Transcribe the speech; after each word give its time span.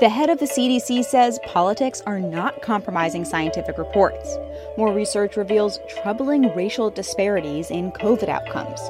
The 0.00 0.08
head 0.08 0.30
of 0.30 0.38
the 0.38 0.46
CDC 0.46 1.04
says 1.04 1.40
politics 1.44 2.02
are 2.06 2.20
not 2.20 2.62
compromising 2.62 3.24
scientific 3.24 3.78
reports. 3.78 4.36
More 4.76 4.92
research 4.92 5.36
reveals 5.36 5.80
troubling 5.88 6.54
racial 6.54 6.90
disparities 6.90 7.70
in 7.70 7.90
COVID 7.92 8.28
outcomes 8.28 8.80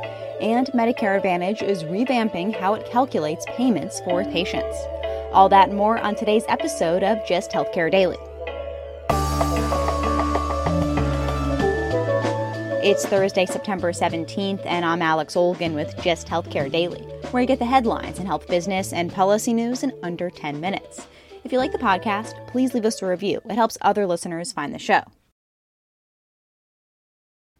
and 0.40 0.68
Medicare 0.68 1.16
Advantage 1.16 1.62
is 1.62 1.84
revamping 1.84 2.58
how 2.58 2.74
it 2.74 2.86
calculates 2.86 3.44
payments 3.48 4.00
for 4.00 4.24
patients. 4.24 4.76
All 5.32 5.48
that 5.48 5.68
and 5.68 5.76
more 5.76 5.98
on 5.98 6.14
today's 6.14 6.44
episode 6.48 7.02
of 7.02 7.18
Gist 7.26 7.50
Healthcare 7.50 7.90
Daily. 7.90 8.16
It's 12.80 13.04
Thursday, 13.04 13.44
September 13.44 13.92
17th, 13.92 14.64
and 14.64 14.84
I'm 14.84 15.02
Alex 15.02 15.34
Olgin 15.34 15.74
with 15.74 15.94
Gist 16.02 16.28
Healthcare 16.28 16.70
Daily, 16.70 17.04
where 17.32 17.42
you 17.42 17.46
get 17.46 17.58
the 17.58 17.64
headlines 17.64 18.18
and 18.18 18.26
health 18.26 18.48
business 18.48 18.92
and 18.92 19.12
policy 19.12 19.52
news 19.52 19.82
in 19.82 19.92
under 20.02 20.30
10 20.30 20.60
minutes. 20.60 21.06
If 21.44 21.52
you 21.52 21.58
like 21.58 21.72
the 21.72 21.78
podcast, 21.78 22.46
please 22.46 22.74
leave 22.74 22.86
us 22.86 23.02
a 23.02 23.06
review. 23.06 23.40
It 23.44 23.54
helps 23.54 23.78
other 23.80 24.06
listeners 24.06 24.52
find 24.52 24.74
the 24.74 24.78
show. 24.78 25.02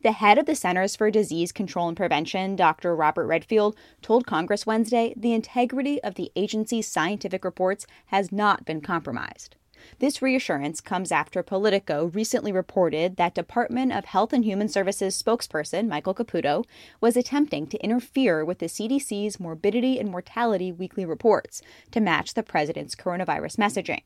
The 0.02 0.12
head 0.12 0.38
of 0.38 0.46
the 0.46 0.54
Centers 0.54 0.94
for 0.94 1.10
Disease 1.10 1.50
Control 1.50 1.88
and 1.88 1.96
Prevention, 1.96 2.54
Dr. 2.54 2.94
Robert 2.94 3.26
Redfield, 3.26 3.76
told 4.00 4.26
Congress 4.26 4.64
Wednesday 4.64 5.12
the 5.16 5.32
integrity 5.32 6.02
of 6.04 6.14
the 6.14 6.30
agency's 6.36 6.86
scientific 6.86 7.44
reports 7.44 7.84
has 8.06 8.30
not 8.30 8.64
been 8.64 8.80
compromised. 8.80 9.56
This 9.98 10.22
reassurance 10.22 10.80
comes 10.80 11.10
after 11.10 11.42
Politico 11.42 12.06
recently 12.14 12.52
reported 12.52 13.16
that 13.16 13.34
Department 13.34 13.92
of 13.92 14.04
Health 14.04 14.32
and 14.32 14.44
Human 14.44 14.68
Services 14.68 15.20
spokesperson 15.20 15.88
Michael 15.88 16.14
Caputo 16.14 16.64
was 17.00 17.16
attempting 17.16 17.66
to 17.66 17.82
interfere 17.82 18.44
with 18.44 18.58
the 18.58 18.66
CDC's 18.66 19.40
morbidity 19.40 19.98
and 19.98 20.10
mortality 20.10 20.70
weekly 20.72 21.04
reports 21.04 21.62
to 21.90 22.00
match 22.00 22.34
the 22.34 22.42
president's 22.42 22.94
coronavirus 22.94 23.56
messaging. 23.56 24.02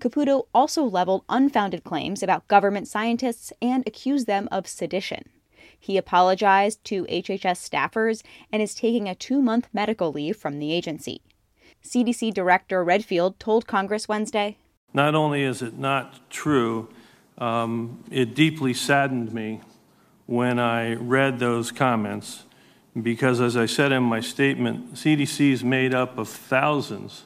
Caputo 0.00 0.44
also 0.54 0.84
leveled 0.84 1.24
unfounded 1.28 1.84
claims 1.84 2.22
about 2.22 2.48
government 2.48 2.88
scientists 2.88 3.52
and 3.60 3.86
accused 3.86 4.26
them 4.26 4.48
of 4.52 4.66
sedition. 4.66 5.28
He 5.78 5.96
apologized 5.96 6.84
to 6.84 7.04
HHS 7.06 7.68
staffers 7.68 8.22
and 8.52 8.62
is 8.62 8.74
taking 8.74 9.08
a 9.08 9.14
two 9.16 9.42
month 9.42 9.68
medical 9.72 10.12
leave 10.12 10.36
from 10.36 10.58
the 10.58 10.72
agency. 10.72 11.22
CDC 11.84 12.32
Director 12.32 12.84
Redfield 12.84 13.40
told 13.40 13.66
Congress 13.66 14.06
Wednesday 14.06 14.56
Not 14.94 15.14
only 15.14 15.42
is 15.42 15.62
it 15.62 15.78
not 15.78 16.30
true, 16.30 16.88
um, 17.38 18.04
it 18.10 18.34
deeply 18.34 18.74
saddened 18.74 19.32
me 19.32 19.60
when 20.26 20.58
I 20.58 20.94
read 20.94 21.38
those 21.38 21.72
comments 21.72 22.44
because, 23.00 23.40
as 23.40 23.56
I 23.56 23.66
said 23.66 23.90
in 23.92 24.02
my 24.02 24.20
statement, 24.20 24.94
CDC 24.94 25.52
is 25.52 25.64
made 25.64 25.94
up 25.94 26.18
of 26.18 26.28
thousands 26.28 27.24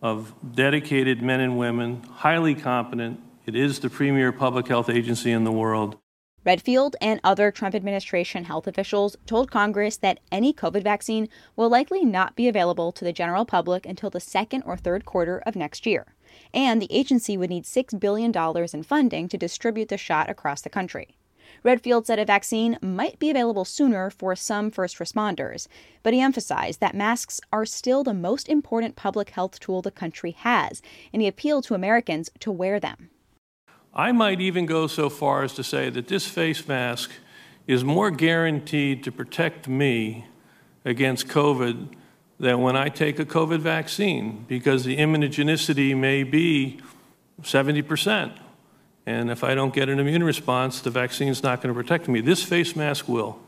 of 0.00 0.34
dedicated 0.54 1.22
men 1.22 1.40
and 1.40 1.58
women, 1.58 2.02
highly 2.02 2.54
competent. 2.54 3.20
It 3.46 3.54
is 3.54 3.80
the 3.80 3.90
premier 3.90 4.32
public 4.32 4.68
health 4.68 4.88
agency 4.88 5.30
in 5.30 5.44
the 5.44 5.52
world. 5.52 5.98
Redfield 6.44 6.96
and 7.00 7.20
other 7.24 7.50
Trump 7.50 7.74
administration 7.74 8.44
health 8.44 8.66
officials 8.66 9.16
told 9.24 9.50
Congress 9.50 9.96
that 9.98 10.20
any 10.30 10.52
COVID 10.52 10.82
vaccine 10.82 11.28
will 11.56 11.70
likely 11.70 12.04
not 12.04 12.36
be 12.36 12.48
available 12.48 12.92
to 12.92 13.04
the 13.04 13.14
general 13.14 13.46
public 13.46 13.86
until 13.86 14.10
the 14.10 14.20
second 14.20 14.62
or 14.66 14.76
third 14.76 15.06
quarter 15.06 15.42
of 15.46 15.56
next 15.56 15.86
year. 15.86 16.13
And 16.52 16.80
the 16.80 16.92
agency 16.92 17.36
would 17.36 17.50
need 17.50 17.64
$6 17.64 17.98
billion 17.98 18.32
in 18.72 18.82
funding 18.82 19.28
to 19.28 19.38
distribute 19.38 19.88
the 19.88 19.96
shot 19.96 20.30
across 20.30 20.62
the 20.62 20.70
country. 20.70 21.16
Redfield 21.62 22.06
said 22.06 22.18
a 22.18 22.24
vaccine 22.24 22.78
might 22.82 23.18
be 23.18 23.30
available 23.30 23.64
sooner 23.64 24.10
for 24.10 24.36
some 24.36 24.70
first 24.70 24.98
responders, 24.98 25.66
but 26.02 26.12
he 26.12 26.20
emphasized 26.20 26.80
that 26.80 26.94
masks 26.94 27.40
are 27.52 27.64
still 27.64 28.04
the 28.04 28.12
most 28.14 28.48
important 28.48 28.96
public 28.96 29.30
health 29.30 29.58
tool 29.60 29.80
the 29.80 29.90
country 29.90 30.32
has, 30.32 30.82
and 31.12 31.22
he 31.22 31.28
appealed 31.28 31.64
to 31.64 31.74
Americans 31.74 32.30
to 32.40 32.50
wear 32.50 32.78
them. 32.78 33.10
I 33.94 34.12
might 34.12 34.40
even 34.40 34.66
go 34.66 34.86
so 34.86 35.08
far 35.08 35.42
as 35.42 35.54
to 35.54 35.64
say 35.64 35.88
that 35.90 36.08
this 36.08 36.26
face 36.26 36.66
mask 36.66 37.10
is 37.66 37.84
more 37.84 38.10
guaranteed 38.10 39.02
to 39.04 39.12
protect 39.12 39.68
me 39.68 40.26
against 40.84 41.28
COVID 41.28 41.94
than 42.44 42.60
when 42.60 42.76
I 42.76 42.90
take 42.90 43.18
a 43.18 43.24
COVID 43.24 43.60
vaccine 43.60 44.44
because 44.46 44.84
the 44.84 44.98
immunogenicity 44.98 45.96
may 45.96 46.24
be 46.24 46.78
70%. 47.40 48.38
And 49.06 49.30
if 49.30 49.42
I 49.42 49.54
don't 49.54 49.72
get 49.72 49.88
an 49.88 49.98
immune 49.98 50.22
response, 50.22 50.82
the 50.82 50.90
vaccine's 50.90 51.42
not 51.42 51.62
going 51.62 51.74
to 51.74 51.80
protect 51.82 52.06
me. 52.06 52.20
This 52.20 52.42
face 52.42 52.76
mask 52.76 53.08
will. 53.08 53.38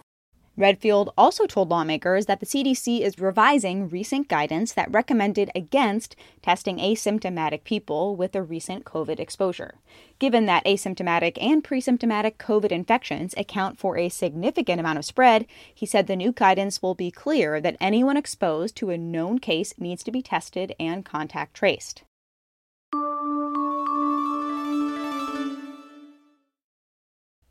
Redfield 0.59 1.13
also 1.19 1.45
told 1.45 1.69
lawmakers 1.69 2.25
that 2.27 2.41
the 2.41 2.47
CDC 2.47 3.01
is 3.01 3.19
revising 3.19 3.91
recent 3.91 4.27
guidance 4.27 4.73
that 4.73 4.91
recommended 4.91 5.51
against 5.55 6.17
testing 6.41 6.79
asymptomatic 6.79 7.63
people 7.63 8.17
with 8.17 8.35
a 8.35 8.43
recent 8.43 8.85
COVID 8.85 9.21
exposure. 9.21 9.75
Given 10.19 10.47
that 10.47 10.65
asymptomatic 10.65 11.37
and 11.39 11.63
pre-symptomatic 11.63 12.39
COVID 12.39 12.73
infections 12.73 13.35
account 13.37 13.79
for 13.79 13.99
a 13.99 14.09
significant 14.09 14.81
amount 14.81 14.99
of 14.99 15.05
spread, 15.05 15.47
he 15.75 15.85
said 15.85 16.07
the 16.07 16.17
new 16.17 16.33
guidance 16.33 16.81
will 16.81 16.95
be 16.95 17.11
clear 17.11 17.61
that 17.61 17.77
anyone 17.79 18.17
exposed 18.17 18.77
to 18.77 18.89
a 18.89 18.97
known 18.97 19.39
case 19.39 19.75
needs 19.79 20.03
to 20.05 20.11
be 20.11 20.23
tested 20.23 20.75
and 20.81 21.05
contact 21.05 21.53
traced. 21.53 22.03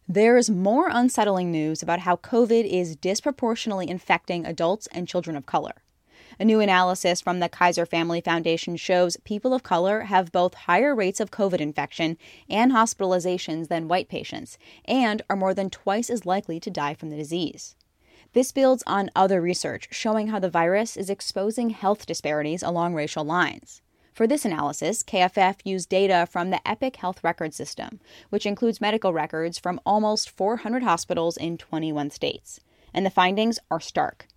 There's 0.08 0.52
more 0.52 0.88
unsettling 0.92 1.52
news 1.52 1.82
about 1.82 2.02
how 2.02 2.18
COVID 2.18 2.64
is 2.64 2.96
disproportionately 2.96 3.90
infecting 3.90 4.46
adults 4.46 4.88
and 4.92 5.08
children 5.08 5.36
of 5.36 5.48
color. 5.48 5.82
A 6.40 6.46
new 6.46 6.60
analysis 6.60 7.22
from 7.22 7.40
the 7.40 7.50
Kaiser 7.50 7.88
Family 7.88 8.22
Foundation 8.22 8.78
shows 8.78 9.18
people 9.24 9.52
of 9.52 9.64
color 9.64 10.02
have 10.02 10.32
both 10.32 10.54
higher 10.54 10.94
rates 10.94 11.20
of 11.20 11.32
COVID 11.32 11.60
infection 11.60 12.20
and 12.48 12.72
hospitalizations 12.72 13.68
than 13.68 13.88
white 13.88 14.08
patients, 14.08 14.60
and 14.86 15.24
are 15.28 15.36
more 15.36 15.56
than 15.56 15.72
twice 15.72 16.12
as 16.12 16.24
likely 16.24 16.60
to 16.60 16.70
die 16.70 16.94
from 16.94 17.10
the 17.10 17.18
disease. 17.18 17.76
This 18.34 18.52
builds 18.52 18.84
on 18.86 19.10
other 19.16 19.42
research 19.42 19.88
showing 19.90 20.28
how 20.28 20.38
the 20.38 20.52
virus 20.52 20.98
is 20.98 21.10
exposing 21.10 21.72
health 21.72 22.06
disparities 22.06 22.62
along 22.62 22.94
racial 22.94 23.24
lines. 23.24 23.82
For 24.16 24.28
this 24.28 24.46
analysis, 24.46 25.04
KFF 25.04 25.58
used 25.66 25.90
data 25.90 26.26
from 26.32 26.50
the 26.50 26.66
Epic 26.66 26.96
Health 26.96 27.22
Record 27.22 27.54
System, 27.54 28.00
which 28.30 28.46
includes 28.46 28.80
medical 28.80 29.12
records 29.12 29.60
from 29.60 29.78
almost 29.86 30.30
400 30.30 30.84
hospitals 30.84 31.36
in 31.36 31.58
21 31.58 32.12
states. 32.12 32.62
And 32.94 33.06
the 33.06 33.10
findings 33.10 33.60
are 33.70 33.82
stark. 33.82 34.30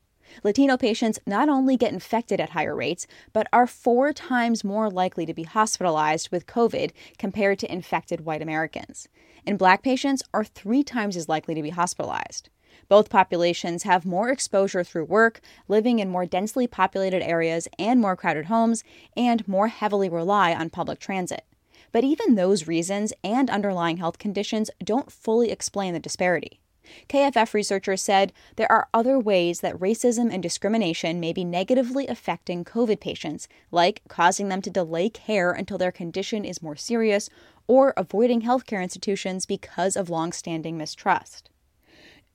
Latino 0.42 0.76
patients 0.76 1.20
not 1.26 1.48
only 1.48 1.76
get 1.76 1.92
infected 1.92 2.40
at 2.40 2.50
higher 2.50 2.74
rates, 2.74 3.06
but 3.32 3.46
are 3.52 3.68
four 3.68 4.12
times 4.12 4.64
more 4.64 4.90
likely 4.90 5.24
to 5.26 5.32
be 5.32 5.44
hospitalized 5.44 6.32
with 6.32 6.48
COVID 6.48 6.90
compared 7.16 7.60
to 7.60 7.72
infected 7.72 8.22
white 8.22 8.42
Americans. 8.42 9.06
And 9.46 9.60
black 9.60 9.84
patients 9.84 10.24
are 10.34 10.44
three 10.44 10.82
times 10.82 11.16
as 11.16 11.28
likely 11.28 11.54
to 11.54 11.62
be 11.62 11.70
hospitalized. 11.70 12.50
Both 12.88 13.10
populations 13.10 13.82
have 13.82 14.06
more 14.06 14.30
exposure 14.30 14.82
through 14.82 15.04
work, 15.04 15.40
living 15.68 15.98
in 15.98 16.08
more 16.08 16.24
densely 16.24 16.66
populated 16.66 17.22
areas 17.22 17.68
and 17.78 18.00
more 18.00 18.16
crowded 18.16 18.46
homes, 18.46 18.82
and 19.16 19.46
more 19.46 19.68
heavily 19.68 20.08
rely 20.08 20.54
on 20.54 20.70
public 20.70 20.98
transit. 20.98 21.44
But 21.92 22.04
even 22.04 22.34
those 22.34 22.66
reasons 22.66 23.12
and 23.22 23.50
underlying 23.50 23.98
health 23.98 24.18
conditions 24.18 24.70
don't 24.82 25.12
fully 25.12 25.50
explain 25.50 25.92
the 25.92 26.00
disparity. 26.00 26.60
KFF 27.08 27.52
researchers 27.52 28.00
said 28.00 28.32
there 28.56 28.70
are 28.72 28.88
other 28.94 29.18
ways 29.18 29.60
that 29.60 29.78
racism 29.78 30.32
and 30.32 30.42
discrimination 30.42 31.20
may 31.20 31.34
be 31.34 31.44
negatively 31.44 32.06
affecting 32.06 32.64
COVID 32.64 33.00
patients, 33.00 33.46
like 33.70 34.00
causing 34.08 34.48
them 34.48 34.62
to 34.62 34.70
delay 34.70 35.10
care 35.10 35.52
until 35.52 35.76
their 35.76 35.92
condition 35.92 36.46
is 36.46 36.62
more 36.62 36.76
serious 36.76 37.28
or 37.66 37.92
avoiding 37.98 38.40
healthcare 38.40 38.82
institutions 38.82 39.44
because 39.44 39.96
of 39.96 40.08
longstanding 40.08 40.78
mistrust. 40.78 41.50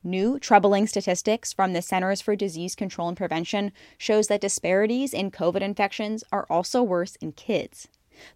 New 0.05 0.37
troubling 0.37 0.85
statistics 0.85 1.53
from 1.53 1.71
the 1.71 1.81
Centers 1.81 2.19
for 2.19 2.35
Disease 2.35 2.75
Control 2.75 3.07
and 3.07 3.15
Prevention 3.15 3.71
shows 3.97 4.27
that 4.27 4.41
disparities 4.41 5.13
in 5.13 5.31
COVID 5.31 5.61
infections 5.61 6.25
are 6.29 6.45
also 6.49 6.83
worse 6.83 7.15
in 7.21 7.31
kids. 7.31 7.87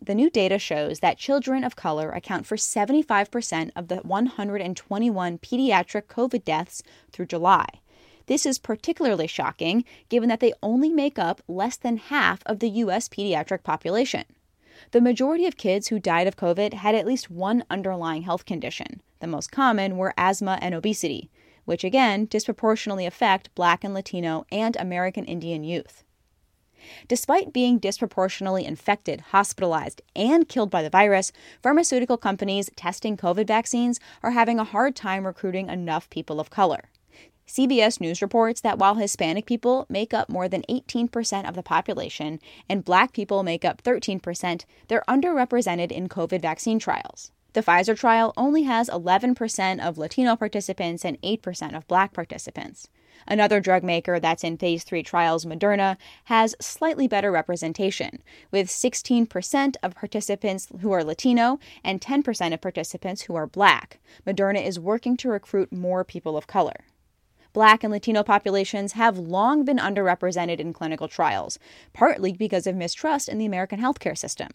The 0.02 0.16
new 0.16 0.30
data 0.30 0.60
shows 0.60 1.02
that 1.02 1.18
children 1.18 1.66
of 1.66 1.76
color 1.76 2.12
account 2.12 2.46
for 2.46 2.56
75% 2.56 3.72
of 3.76 3.90
the 3.90 3.98
121 3.98 5.38
pediatric 5.40 6.04
COVID 6.04 6.46
deaths 6.46 6.84
through 7.12 7.26
July. 7.26 7.66
This 8.28 8.46
is 8.46 8.60
particularly 8.60 9.28
shocking 9.28 9.84
given 10.08 10.30
that 10.30 10.40
they 10.40 10.54
only 10.64 10.90
make 10.90 11.20
up 11.20 11.42
less 11.50 11.76
than 11.76 11.98
half 11.98 12.44
of 12.46 12.60
the 12.60 12.70
U.S. 12.70 13.10
pediatric 13.10 13.64
population. 13.64 14.24
The 14.92 15.02
majority 15.02 15.46
of 15.46 15.58
kids 15.58 15.90
who 15.90 16.00
died 16.00 16.28
of 16.28 16.38
COVID 16.38 16.76
had 16.76 16.96
at 16.96 17.06
least 17.06 17.30
one 17.30 17.66
underlying 17.70 18.22
health 18.22 18.46
condition. 18.46 19.02
The 19.20 19.28
most 19.28 19.52
common 19.52 19.98
were 19.98 20.14
asthma 20.18 20.60
and 20.62 20.74
obesity, 20.74 21.30
which 21.68 21.84
again 21.84 22.26
disproportionately 22.26 23.06
affect 23.06 23.54
Black 23.54 23.84
and 23.84 23.94
Latino 23.94 24.46
and 24.50 24.78
American 24.78 25.26
Indian 25.26 25.66
youth. 25.66 26.06
Despite 27.10 27.52
being 27.52 27.78
disproportionately 27.78 28.64
infected, 28.64 29.20
hospitalized, 29.32 30.02
and 30.16 30.48
killed 30.48 30.70
by 30.72 30.82
the 30.82 30.90
virus, 30.90 31.34
pharmaceutical 31.62 32.18
companies 32.18 32.70
testing 32.78 33.18
COVID 33.18 33.48
vaccines 33.48 34.00
are 34.24 34.32
having 34.32 34.60
a 34.60 34.64
hard 34.64 34.96
time 34.96 35.28
recruiting 35.28 35.68
enough 35.68 36.10
people 36.10 36.40
of 36.40 36.50
color. 36.50 36.90
CBS 37.46 38.00
News 38.00 38.22
reports 38.22 38.62
that 38.62 38.80
while 38.80 38.96
Hispanic 38.96 39.46
people 39.46 39.86
make 39.90 40.14
up 40.14 40.30
more 40.30 40.48
than 40.48 40.64
18% 40.70 41.48
of 41.48 41.56
the 41.56 41.64
population 41.64 42.40
and 42.70 42.86
black 42.86 43.12
people 43.12 43.44
make 43.44 43.66
up 43.66 43.84
13%, 43.84 44.64
they're 44.88 45.04
underrepresented 45.08 45.92
in 45.92 46.08
COVID 46.08 46.42
vaccine 46.42 46.80
trials. 46.80 47.32
The 47.58 47.64
Pfizer 47.64 47.98
trial 47.98 48.36
only 48.38 48.64
has 48.66 48.88
11% 48.88 49.80
of 49.80 49.98
Latino 49.98 50.36
participants 50.36 51.04
and 51.04 51.20
8% 51.24 51.76
of 51.76 51.88
black 51.88 52.14
participants. 52.14 52.88
Another 53.28 53.60
drug 53.60 53.84
maker 53.84 54.20
that's 54.20 54.44
in 54.44 54.60
phase 54.60 54.84
3 54.84 55.02
trials, 55.02 55.44
Moderna, 55.44 55.98
has 56.26 56.56
slightly 56.62 57.08
better 57.08 57.32
representation, 57.32 58.22
with 58.52 58.68
16% 58.68 59.76
of 59.82 59.96
participants 59.96 60.68
who 60.82 60.92
are 60.92 61.04
Latino 61.04 61.58
and 61.84 62.00
10% 62.00 62.54
of 62.54 62.62
participants 62.62 63.24
who 63.24 63.34
are 63.34 63.48
black. 63.48 63.98
Moderna 64.24 64.64
is 64.64 64.80
working 64.80 65.18
to 65.18 65.30
recruit 65.30 65.74
more 65.74 66.04
people 66.04 66.38
of 66.38 66.46
color. 66.46 66.86
Black 67.58 67.84
and 67.84 67.92
Latino 67.92 68.22
populations 68.22 68.92
have 68.92 69.18
long 69.18 69.66
been 69.66 69.80
underrepresented 69.80 70.60
in 70.60 70.74
clinical 70.74 71.08
trials, 71.08 71.58
partly 71.92 72.32
because 72.32 72.68
of 72.68 72.76
mistrust 72.76 73.28
in 73.28 73.40
the 73.40 73.48
American 73.48 73.80
healthcare 73.80 74.16
system. 74.16 74.50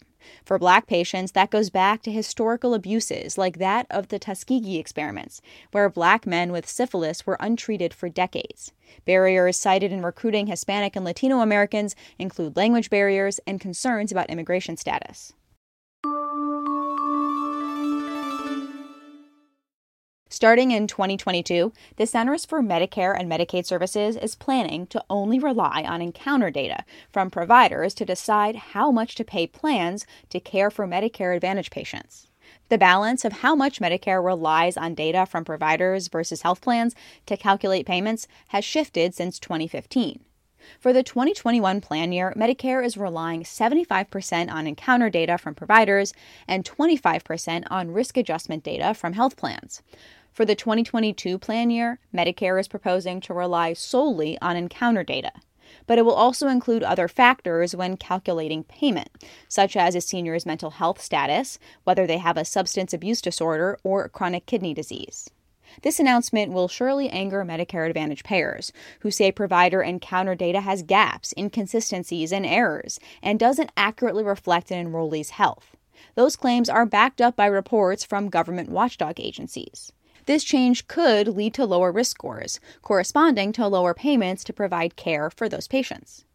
For 0.45 0.57
Black 0.57 0.87
patients, 0.87 1.33
that 1.33 1.49
goes 1.49 1.69
back 1.69 2.01
to 2.03 2.11
historical 2.13 2.73
abuses 2.73 3.37
like 3.37 3.57
that 3.57 3.87
of 3.89 4.07
the 4.07 4.19
Tuskegee 4.19 4.79
experiments, 4.79 5.41
where 5.73 5.89
Black 5.89 6.25
men 6.25 6.53
with 6.53 6.65
syphilis 6.65 7.27
were 7.27 7.35
untreated 7.41 7.93
for 7.93 8.07
decades. 8.07 8.71
Barriers 9.03 9.57
cited 9.57 9.91
in 9.91 10.01
recruiting 10.01 10.47
Hispanic 10.47 10.95
and 10.95 11.03
Latino 11.03 11.41
Americans 11.41 11.97
include 12.17 12.55
language 12.55 12.89
barriers 12.89 13.37
and 13.45 13.59
concerns 13.59 14.13
about 14.13 14.29
immigration 14.29 14.77
status. 14.77 15.33
Starting 20.33 20.71
in 20.71 20.87
2022, 20.87 21.71
the 21.97 22.07
Centers 22.07 22.43
for 22.43 22.63
Medicare 22.63 23.15
and 23.15 23.31
Medicaid 23.31 23.67
Services 23.67 24.15
is 24.15 24.33
planning 24.33 24.87
to 24.87 25.05
only 25.07 25.37
rely 25.37 25.83
on 25.87 26.01
encounter 26.01 26.49
data 26.49 26.83
from 27.11 27.29
providers 27.29 27.93
to 27.93 28.03
decide 28.03 28.55
how 28.55 28.89
much 28.89 29.13
to 29.13 29.23
pay 29.23 29.45
plans 29.45 30.07
to 30.29 30.39
care 30.39 30.71
for 30.71 30.87
Medicare 30.87 31.35
Advantage 31.35 31.69
patients. 31.69 32.31
The 32.69 32.79
balance 32.79 33.23
of 33.23 33.31
how 33.33 33.53
much 33.53 33.79
Medicare 33.79 34.25
relies 34.25 34.75
on 34.75 34.95
data 34.95 35.27
from 35.27 35.45
providers 35.45 36.07
versus 36.07 36.41
health 36.41 36.61
plans 36.61 36.95
to 37.27 37.37
calculate 37.37 37.85
payments 37.85 38.27
has 38.47 38.65
shifted 38.65 39.13
since 39.13 39.37
2015. 39.37 40.19
For 40.79 40.93
the 40.93 41.03
2021 41.03 41.79
plan 41.79 42.11
year, 42.11 42.33
Medicare 42.35 42.83
is 42.83 42.97
relying 42.97 43.43
75% 43.43 44.51
on 44.51 44.65
encounter 44.65 45.11
data 45.11 45.37
from 45.37 45.53
providers 45.53 46.11
and 46.47 46.65
25% 46.65 47.65
on 47.69 47.91
risk 47.91 48.17
adjustment 48.17 48.63
data 48.63 48.95
from 48.95 49.13
health 49.13 49.37
plans. 49.37 49.83
For 50.33 50.45
the 50.45 50.55
2022 50.55 51.37
plan 51.37 51.69
year, 51.69 51.99
Medicare 52.11 52.59
is 52.59 52.67
proposing 52.67 53.21
to 53.21 53.35
rely 53.35 53.73
solely 53.73 54.35
on 54.41 54.57
encounter 54.57 55.03
data. 55.03 55.31
But 55.85 55.99
it 55.99 56.05
will 56.05 56.15
also 56.15 56.47
include 56.47 56.81
other 56.81 57.07
factors 57.07 57.75
when 57.75 57.97
calculating 57.97 58.63
payment, 58.63 59.09
such 59.47 59.77
as 59.77 59.93
a 59.93 60.01
senior's 60.01 60.43
mental 60.43 60.71
health 60.71 60.99
status, 60.99 61.59
whether 61.83 62.07
they 62.07 62.17
have 62.17 62.35
a 62.35 62.45
substance 62.45 62.93
abuse 62.93 63.21
disorder 63.21 63.77
or 63.83 64.09
chronic 64.09 64.47
kidney 64.47 64.73
disease. 64.73 65.29
This 65.83 65.99
announcement 65.99 66.51
will 66.51 66.67
surely 66.67 67.09
anger 67.09 67.45
Medicare 67.45 67.87
Advantage 67.87 68.23
payers, 68.23 68.73
who 69.01 69.11
say 69.11 69.31
provider 69.31 69.83
encounter 69.83 70.33
data 70.33 70.61
has 70.61 70.81
gaps, 70.81 71.35
inconsistencies, 71.37 72.31
and 72.33 72.45
errors, 72.45 72.99
and 73.21 73.39
doesn't 73.39 73.71
accurately 73.77 74.23
reflect 74.23 74.71
an 74.71 74.87
enrollee's 74.87 75.31
health. 75.31 75.75
Those 76.15 76.35
claims 76.35 76.69
are 76.69 76.87
backed 76.87 77.21
up 77.21 77.35
by 77.35 77.45
reports 77.45 78.03
from 78.03 78.29
government 78.29 78.69
watchdog 78.69 79.19
agencies. 79.19 79.91
This 80.25 80.43
change 80.43 80.87
could 80.87 81.27
lead 81.27 81.53
to 81.55 81.65
lower 81.65 81.91
risk 81.91 82.17
scores, 82.17 82.59
corresponding 82.81 83.51
to 83.53 83.67
lower 83.67 83.93
payments 83.93 84.43
to 84.45 84.53
provide 84.53 84.95
care 84.95 85.29
for 85.29 85.49
those 85.49 85.67
patients. 85.67 86.25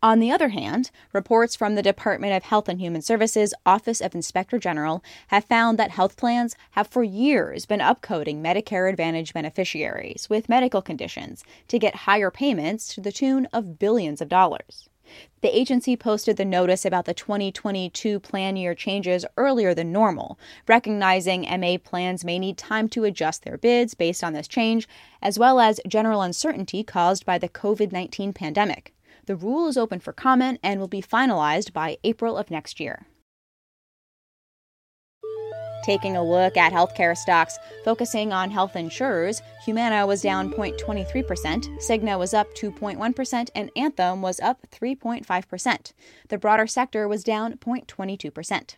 On 0.00 0.20
the 0.20 0.30
other 0.30 0.50
hand, 0.50 0.92
reports 1.12 1.56
from 1.56 1.74
the 1.74 1.82
Department 1.82 2.32
of 2.32 2.44
Health 2.44 2.68
and 2.68 2.80
Human 2.80 3.02
Services 3.02 3.52
Office 3.66 4.00
of 4.00 4.14
Inspector 4.14 4.56
General 4.60 5.02
have 5.26 5.44
found 5.44 5.76
that 5.76 5.90
health 5.90 6.16
plans 6.16 6.54
have 6.72 6.86
for 6.86 7.02
years 7.02 7.66
been 7.66 7.80
upcoding 7.80 8.40
Medicare 8.40 8.88
Advantage 8.88 9.34
beneficiaries 9.34 10.30
with 10.30 10.48
medical 10.48 10.80
conditions 10.80 11.42
to 11.66 11.80
get 11.80 11.96
higher 12.06 12.30
payments 12.30 12.94
to 12.94 13.00
the 13.00 13.10
tune 13.10 13.46
of 13.52 13.80
billions 13.80 14.20
of 14.20 14.28
dollars. 14.28 14.88
The 15.40 15.56
agency 15.56 15.96
posted 15.96 16.36
the 16.36 16.44
notice 16.44 16.84
about 16.84 17.04
the 17.04 17.14
2022 17.14 18.20
plan 18.20 18.56
year 18.56 18.74
changes 18.74 19.24
earlier 19.36 19.74
than 19.74 19.92
normal, 19.92 20.38
recognizing 20.66 21.42
MA 21.60 21.76
plans 21.82 22.24
may 22.24 22.38
need 22.38 22.58
time 22.58 22.88
to 22.90 23.04
adjust 23.04 23.44
their 23.44 23.56
bids 23.56 23.94
based 23.94 24.24
on 24.24 24.32
this 24.32 24.48
change, 24.48 24.88
as 25.22 25.38
well 25.38 25.60
as 25.60 25.80
general 25.86 26.22
uncertainty 26.22 26.82
caused 26.82 27.24
by 27.24 27.38
the 27.38 27.48
COVID 27.48 27.92
19 27.92 28.32
pandemic. 28.32 28.94
The 29.26 29.36
rule 29.36 29.68
is 29.68 29.76
open 29.76 30.00
for 30.00 30.12
comment 30.12 30.58
and 30.62 30.80
will 30.80 30.88
be 30.88 31.02
finalized 31.02 31.72
by 31.72 31.98
April 32.02 32.36
of 32.36 32.50
next 32.50 32.80
year. 32.80 33.06
Taking 35.88 36.18
a 36.18 36.22
look 36.22 36.58
at 36.58 36.70
healthcare 36.70 37.16
stocks, 37.16 37.58
focusing 37.82 38.30
on 38.30 38.50
health 38.50 38.76
insurers, 38.76 39.40
Humana 39.64 40.06
was 40.06 40.20
down 40.20 40.52
0.23%, 40.52 41.24
Cigna 41.80 42.18
was 42.18 42.34
up 42.34 42.54
2.1%, 42.54 43.48
and 43.54 43.70
Anthem 43.74 44.20
was 44.20 44.38
up 44.40 44.66
3.5%. 44.70 45.92
The 46.28 46.36
broader 46.36 46.66
sector 46.66 47.08
was 47.08 47.24
down 47.24 47.54
0.22%. 47.54 48.76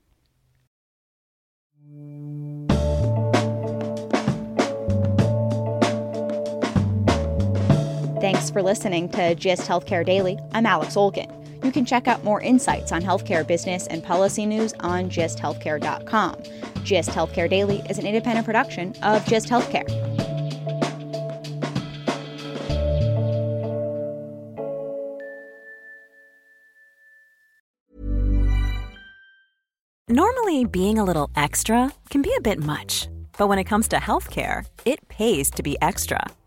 Thanks 8.21 8.51
for 8.51 8.63
listening 8.63 9.09
to 9.09 9.35
GIST 9.35 9.67
Healthcare 9.69 10.07
Daily. 10.07 10.39
I'm 10.53 10.65
Alex 10.65 10.95
Olgin. 10.95 11.40
You 11.63 11.73
can 11.73 11.85
check 11.85 12.09
out 12.09 12.25
more 12.25 12.41
insights 12.41 12.91
on 12.93 13.03
healthcare 13.03 13.47
business 13.47 13.87
and 13.87 14.03
policy 14.03 14.47
news 14.47 14.73
on 14.81 15.11
gisthealthcare.com. 15.11 16.37
GIST 16.85 17.11
Healthcare 17.11 17.49
Daily 17.49 17.83
is 17.91 17.99
an 17.99 18.07
independent 18.07 18.47
production 18.47 18.95
of 19.03 19.25
GIST 19.27 19.49
Healthcare. 19.49 19.89
Normally, 30.09 30.65
being 30.65 30.99
a 30.99 31.05
little 31.05 31.31
extra 31.37 31.93
can 32.09 32.21
be 32.21 32.35
a 32.37 32.41
bit 32.41 32.59
much, 32.59 33.07
but 33.39 33.49
when 33.49 33.61
it 33.61 33.65
comes 33.65 33.87
to 33.89 33.97
healthcare, 33.97 34.67
it 34.85 35.07
pays 35.09 35.51
to 35.53 35.63
be 35.63 35.77
extra 35.81 36.21